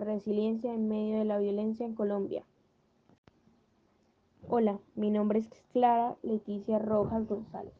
resiliencia 0.00 0.72
en 0.72 0.88
medio 0.88 1.18
de 1.18 1.24
la 1.24 1.38
violencia 1.38 1.84
en 1.84 1.96
Colombia. 1.96 2.44
Hola, 4.48 4.78
mi 4.94 5.10
nombre 5.10 5.40
es 5.40 5.48
Clara 5.72 6.16
Leticia 6.22 6.78
Rojas 6.78 7.26
González, 7.26 7.74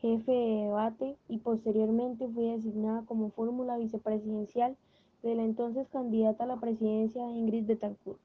jefe 0.00 0.32
de 0.32 0.64
debate 0.64 1.16
y 1.28 1.38
posteriormente 1.38 2.26
fui 2.26 2.46
designada 2.46 3.04
como 3.06 3.30
fórmula 3.30 3.78
vicepresidencial 3.78 4.76
de 5.22 5.36
la 5.36 5.44
entonces 5.44 5.88
candidata 5.88 6.42
a 6.42 6.48
la 6.48 6.58
presidencia 6.58 7.30
Ingrid 7.30 7.66
Betancourt. 7.66 8.18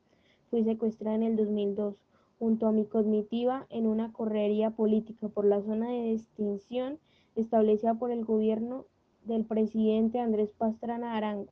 Fui 0.50 0.64
secuestrada 0.64 1.16
en 1.16 1.23
el 1.23 1.36
2002 1.36 1.96
junto 2.39 2.66
a 2.66 2.71
mi 2.71 2.86
cognitiva 2.86 3.67
en 3.70 3.86
una 3.86 4.12
correría 4.12 4.72
política 4.72 5.28
por 5.28 5.45
la 5.45 5.62
zona 5.62 5.89
de 5.89 6.05
distinción 6.05 6.98
establecida 7.36 7.94
por 7.94 8.09
el 8.09 8.25
gobierno 8.25 8.86
del 9.25 9.45
presidente 9.45 10.20
Andrés 10.20 10.52
Pastrana 10.57 11.16
Arango, 11.16 11.52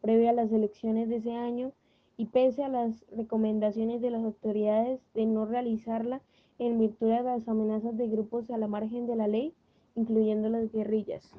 previa 0.00 0.30
a 0.30 0.34
las 0.34 0.52
elecciones 0.52 1.08
de 1.08 1.16
ese 1.16 1.32
año 1.32 1.72
y 2.16 2.26
pese 2.26 2.62
a 2.64 2.68
las 2.68 3.04
recomendaciones 3.10 4.00
de 4.00 4.10
las 4.10 4.24
autoridades 4.24 5.00
de 5.14 5.26
no 5.26 5.44
realizarla 5.44 6.22
en 6.58 6.78
virtud 6.78 7.08
de 7.08 7.22
las 7.22 7.48
amenazas 7.48 7.96
de 7.96 8.08
grupos 8.08 8.50
a 8.50 8.58
la 8.58 8.68
margen 8.68 9.06
de 9.06 9.16
la 9.16 9.28
ley, 9.28 9.54
incluyendo 9.94 10.48
las 10.48 10.70
guerrillas. 10.72 11.32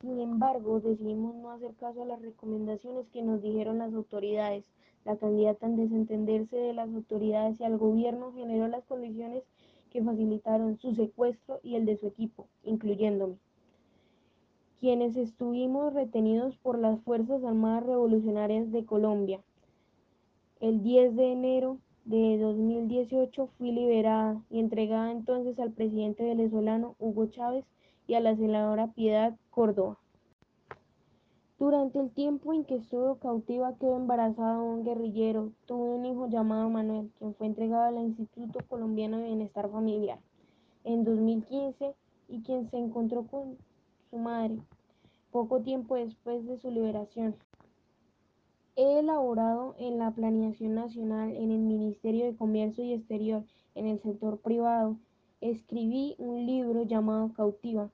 Sin 0.00 0.20
embargo, 0.20 0.80
decidimos 0.80 1.34
no 1.36 1.50
hacer 1.50 1.74
caso 1.74 2.02
a 2.02 2.06
las 2.06 2.20
recomendaciones 2.20 3.08
que 3.08 3.22
nos 3.22 3.42
dijeron 3.42 3.78
las 3.78 3.94
autoridades. 3.94 4.64
La 5.04 5.16
candidata 5.16 5.66
en 5.66 5.76
desentenderse 5.76 6.56
de 6.56 6.72
las 6.72 6.92
autoridades 6.92 7.60
y 7.60 7.64
al 7.64 7.78
gobierno 7.78 8.32
generó 8.32 8.68
las 8.68 8.84
condiciones 8.84 9.44
que 9.90 10.02
facilitaron 10.02 10.78
su 10.78 10.94
secuestro 10.94 11.60
y 11.62 11.76
el 11.76 11.86
de 11.86 11.96
su 11.96 12.06
equipo, 12.06 12.48
incluyéndome 12.64 13.36
quienes 14.84 15.16
estuvimos 15.16 15.94
retenidos 15.94 16.58
por 16.58 16.78
las 16.78 17.00
Fuerzas 17.00 17.42
Armadas 17.42 17.86
Revolucionarias 17.86 18.70
de 18.70 18.84
Colombia. 18.84 19.40
El 20.60 20.82
10 20.82 21.16
de 21.16 21.32
enero 21.32 21.78
de 22.04 22.36
2018 22.36 23.48
fui 23.56 23.72
liberada 23.72 24.42
y 24.50 24.60
entregada 24.60 25.10
entonces 25.10 25.58
al 25.58 25.72
presidente 25.72 26.22
venezolano 26.22 26.96
Hugo 26.98 27.24
Chávez 27.28 27.64
y 28.06 28.12
a 28.12 28.20
la 28.20 28.36
senadora 28.36 28.88
Piedad 28.88 29.34
Córdoba. 29.48 29.96
Durante 31.58 31.98
el 31.98 32.10
tiempo 32.10 32.52
en 32.52 32.66
que 32.66 32.74
estuve 32.74 33.18
cautiva 33.20 33.78
quedó 33.78 33.96
embarazada 33.96 34.60
un 34.60 34.84
guerrillero. 34.84 35.52
Tuve 35.64 35.94
un 35.94 36.04
hijo 36.04 36.28
llamado 36.28 36.68
Manuel, 36.68 37.10
quien 37.18 37.34
fue 37.36 37.46
entregado 37.46 37.84
al 37.84 38.04
Instituto 38.04 38.58
Colombiano 38.68 39.16
de 39.16 39.28
Bienestar 39.28 39.70
Familiar 39.70 40.18
en 40.84 41.04
2015 41.04 41.94
y 42.28 42.42
quien 42.42 42.68
se 42.68 42.76
encontró 42.76 43.26
con 43.26 43.56
madre 44.18 44.58
poco 45.34 45.60
tiempo 45.62 45.96
después 45.96 46.46
de 46.46 46.58
su 46.58 46.70
liberación. 46.70 47.34
He 48.76 49.00
elaborado 49.00 49.74
en 49.78 49.98
la 49.98 50.12
Planeación 50.12 50.76
Nacional, 50.76 51.34
en 51.34 51.50
el 51.50 51.58
Ministerio 51.58 52.24
de 52.24 52.36
Comercio 52.36 52.84
y 52.84 52.92
Exterior, 52.92 53.44
en 53.74 53.86
el 53.86 54.00
sector 54.00 54.38
privado. 54.38 54.96
Escribí 55.40 56.14
un 56.18 56.46
libro 56.46 56.84
llamado 56.84 57.32
Cautiva. 57.34 57.90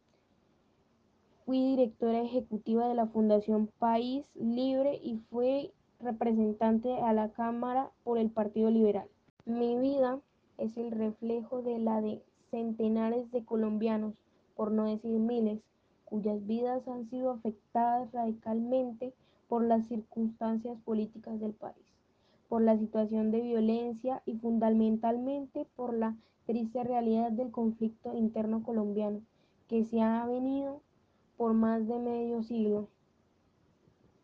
Fui 1.46 1.64
directora 1.64 2.20
ejecutiva 2.20 2.86
de 2.88 2.94
la 2.94 3.06
Fundación 3.06 3.70
País 3.78 4.26
Libre 4.34 5.00
y 5.02 5.16
fui 5.30 5.72
representante 5.98 6.92
a 7.00 7.14
la 7.14 7.30
Cámara 7.30 7.90
por 8.04 8.18
el 8.18 8.30
Partido 8.30 8.70
Liberal. 8.70 9.08
Mi 9.46 9.78
vida 9.78 10.20
es 10.58 10.76
el 10.76 10.90
reflejo 10.90 11.62
de 11.62 11.78
la 11.78 12.02
de 12.02 12.22
centenares 12.50 13.30
de 13.30 13.46
colombianos, 13.46 14.12
por 14.54 14.72
no 14.72 14.84
decir 14.84 15.18
miles, 15.18 15.62
cuyas 16.10 16.46
vidas 16.46 16.86
han 16.88 17.08
sido 17.08 17.30
afectadas 17.30 18.12
radicalmente 18.12 19.14
por 19.48 19.64
las 19.64 19.86
circunstancias 19.86 20.76
políticas 20.84 21.40
del 21.40 21.52
país, 21.54 21.86
por 22.48 22.60
la 22.62 22.76
situación 22.76 23.30
de 23.30 23.40
violencia 23.40 24.22
y 24.26 24.36
fundamentalmente 24.36 25.66
por 25.76 25.94
la 25.94 26.16
triste 26.46 26.84
realidad 26.84 27.30
del 27.30 27.50
conflicto 27.50 28.12
interno 28.14 28.62
colombiano 28.62 29.22
que 29.68 29.84
se 29.84 30.00
ha 30.00 30.26
venido 30.26 30.82
por 31.36 31.54
más 31.54 31.86
de 31.86 31.98
medio 32.00 32.42
siglo, 32.42 32.88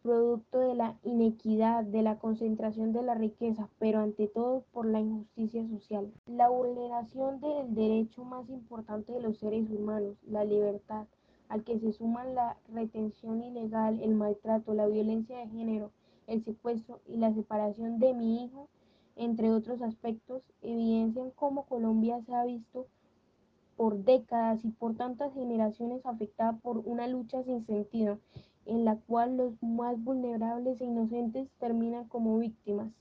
producto 0.02 0.58
de 0.58 0.74
la 0.74 0.96
inequidad, 1.04 1.84
de 1.84 2.02
la 2.02 2.18
concentración 2.18 2.92
de 2.92 3.02
la 3.02 3.14
riqueza, 3.14 3.68
pero 3.78 4.00
ante 4.00 4.26
todo 4.28 4.64
por 4.72 4.86
la 4.86 5.00
injusticia 5.00 5.66
social. 5.68 6.12
La 6.26 6.48
vulneración 6.48 7.40
del 7.40 7.74
derecho 7.74 8.24
más 8.24 8.48
importante 8.50 9.12
de 9.12 9.20
los 9.20 9.38
seres 9.38 9.70
humanos, 9.70 10.16
la 10.28 10.44
libertad, 10.44 11.06
al 11.48 11.64
que 11.64 11.78
se 11.78 11.92
suman 11.92 12.34
la 12.34 12.56
retención 12.72 13.42
ilegal, 13.42 14.00
el 14.02 14.14
maltrato, 14.14 14.74
la 14.74 14.86
violencia 14.86 15.38
de 15.38 15.48
género, 15.48 15.90
el 16.26 16.44
secuestro 16.44 17.00
y 17.06 17.16
la 17.16 17.32
separación 17.32 17.98
de 17.98 18.14
mi 18.14 18.44
hijo, 18.44 18.68
entre 19.16 19.50
otros 19.52 19.80
aspectos, 19.82 20.42
evidencian 20.62 21.30
cómo 21.30 21.64
Colombia 21.66 22.20
se 22.22 22.34
ha 22.34 22.44
visto 22.44 22.86
por 23.76 24.04
décadas 24.04 24.64
y 24.64 24.70
por 24.70 24.96
tantas 24.96 25.34
generaciones 25.34 26.04
afectada 26.04 26.54
por 26.54 26.78
una 26.78 27.06
lucha 27.06 27.42
sin 27.42 27.64
sentido, 27.66 28.18
en 28.64 28.84
la 28.84 28.96
cual 28.96 29.36
los 29.36 29.62
más 29.62 30.02
vulnerables 30.02 30.80
e 30.80 30.84
inocentes 30.84 31.48
terminan 31.58 32.08
como 32.08 32.38
víctimas. 32.38 32.92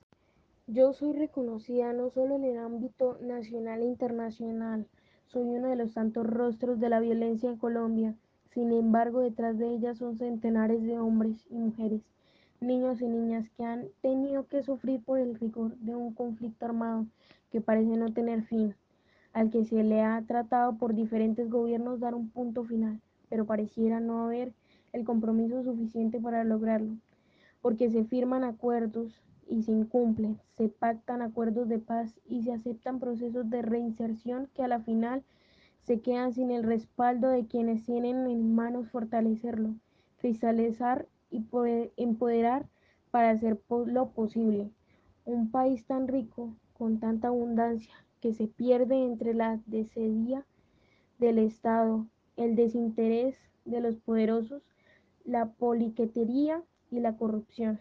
Yo 0.68 0.94
soy 0.94 1.14
reconocida 1.14 1.94
no 1.94 2.10
solo 2.10 2.36
en 2.36 2.44
el 2.44 2.58
ámbito 2.58 3.18
nacional 3.22 3.82
e 3.82 3.86
internacional, 3.86 4.88
soy 5.28 5.44
uno 5.44 5.70
de 5.70 5.76
los 5.76 5.94
tantos 5.94 6.26
rostros 6.26 6.80
de 6.80 6.90
la 6.90 7.00
violencia 7.00 7.50
en 7.50 7.58
Colombia, 7.58 8.16
sin 8.56 8.72
embargo, 8.72 9.20
detrás 9.20 9.58
de 9.58 9.68
ellas 9.68 9.98
son 9.98 10.16
centenares 10.16 10.82
de 10.82 10.98
hombres 10.98 11.46
y 11.50 11.56
mujeres, 11.56 12.02
niños 12.62 13.02
y 13.02 13.06
niñas 13.06 13.50
que 13.50 13.66
han 13.66 13.90
tenido 14.02 14.48
que 14.48 14.64
sufrir 14.64 15.04
por 15.04 15.20
el 15.20 15.36
rigor 15.36 15.76
de 15.76 15.94
un 15.94 16.14
conflicto 16.14 16.66
armado 16.66 17.06
que 17.52 17.60
parece 17.60 17.98
no 17.98 18.14
tener 18.14 18.44
fin, 18.44 18.74
al 19.34 19.50
que 19.50 19.66
se 19.66 19.84
le 19.84 20.02
ha 20.02 20.24
tratado 20.26 20.78
por 20.78 20.96
diferentes 20.96 21.50
gobiernos 21.50 22.00
dar 22.00 22.16
un 22.16 22.30
punto 22.30 22.64
final, 22.64 23.02
pero 23.28 23.46
pareciera 23.46 24.00
no 24.00 24.24
haber 24.24 24.54
el 24.94 25.04
compromiso 25.04 25.62
suficiente 25.62 26.22
para 26.22 26.46
lograrlo, 26.46 26.96
porque 27.62 27.90
se 27.90 28.06
firman 28.06 28.46
acuerdos 28.46 29.22
y 29.50 29.64
se 29.64 29.74
incumplen, 29.74 30.40
se 30.56 30.70
pactan 30.70 31.22
acuerdos 31.22 31.68
de 31.68 31.80
paz 31.80 32.16
y 32.26 32.44
se 32.44 32.54
aceptan 32.54 33.02
procesos 33.02 33.50
de 33.50 33.62
reinserción 33.62 34.48
que 34.54 34.64
a 34.64 34.70
la 34.70 34.80
final 34.80 35.24
se 35.86 36.02
quedan 36.02 36.34
sin 36.34 36.50
el 36.50 36.64
respaldo 36.64 37.30
de 37.30 37.46
quienes 37.46 37.86
tienen 37.86 38.26
en 38.28 38.56
manos 38.56 38.90
fortalecerlo, 38.90 39.76
cristalizar 40.18 41.08
y 41.30 41.42
poder 41.42 41.94
empoderar 41.96 42.66
para 43.12 43.30
hacer 43.30 43.62
lo 43.70 44.10
posible. 44.10 44.72
Un 45.26 45.52
país 45.52 45.86
tan 45.86 46.08
rico, 46.08 46.56
con 46.74 47.00
tanta 47.00 47.28
abundancia, 47.28 47.94
que 48.20 48.34
se 48.34 48.48
pierde 48.48 49.06
entre 49.06 49.36
la 49.36 49.60
desidia 49.68 50.44
del 51.20 51.38
Estado, 51.38 52.08
el 52.36 52.56
desinterés 52.56 53.38
de 53.66 53.80
los 53.80 53.96
poderosos, 53.98 54.64
la 55.24 55.52
poliquetería 55.52 56.64
y 56.90 57.00
la 57.00 57.16
corrupción. 57.16 57.80